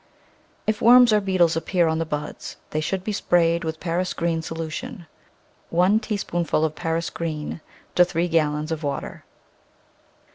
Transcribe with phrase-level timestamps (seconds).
[0.65, 4.41] If worms or beetles appear on the buds they should be sprayed with Paris green
[4.41, 5.05] solution—
[5.69, 7.61] one tea spoonful of Paris green
[7.93, 9.25] to three gallons of water.